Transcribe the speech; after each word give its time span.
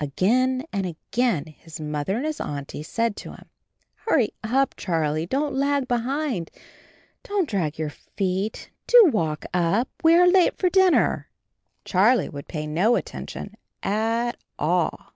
Again 0.00 0.64
and 0.72 0.86
again 0.86 1.44
his 1.44 1.78
Mother 1.78 2.16
and 2.16 2.24
his 2.24 2.40
Auntie 2.40 2.82
said 2.82 3.16
to 3.16 3.32
him, 3.32 3.50
"Hurry 3.96 4.32
up, 4.42 4.74
Charlie; 4.78 5.26
donH 5.26 5.52
lag 5.52 5.86
behind, 5.86 6.50
don^t 7.22 7.46
drag 7.48 7.78
your 7.78 7.90
feet, 7.90 8.70
do 8.86 9.10
walk 9.12 9.44
up— 9.52 9.90
^we 10.02 10.16
are 10.18 10.26
late 10.26 10.56
for 10.56 10.70
dinner." 10.70 11.28
Charlie 11.84 12.30
would 12.30 12.48
pay 12.48 12.66
no 12.66 12.96
attention 12.96 13.56
at 13.82 14.38
all. 14.58 15.12